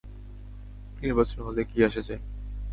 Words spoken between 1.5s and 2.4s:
কী আসে যায়?